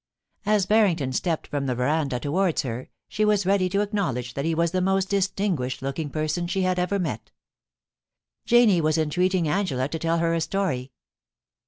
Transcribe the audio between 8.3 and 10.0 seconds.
Janie was entreating Angela to